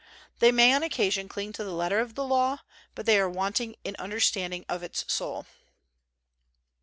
They 0.39 0.51
may 0.51 0.73
on 0.73 0.81
occasion 0.81 1.29
cling 1.29 1.53
to 1.53 1.63
the 1.63 1.73
letter 1.75 1.99
of 1.99 2.15
the 2.15 2.23
law; 2.23 2.61
but 2.95 3.05
they 3.05 3.19
are 3.19 3.29
wanting 3.29 3.75
in 3.83 3.95
understanding 3.99 4.65
of 4.67 4.81
its 4.81 5.05
soul. 5.13 5.45